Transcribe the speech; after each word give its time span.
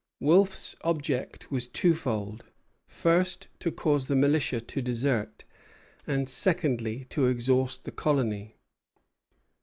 Wolfe's 0.19 0.75
object 0.83 1.51
was 1.51 1.67
twofold: 1.67 2.43
first, 2.87 3.49
to 3.59 3.71
cause 3.71 4.05
the 4.07 4.15
militia 4.15 4.59
to 4.59 4.81
desert, 4.81 5.43
and, 6.07 6.27
secondly, 6.27 7.05
to 7.09 7.27
exhaust 7.27 7.83
the 7.83 7.91
colony. 7.91 8.55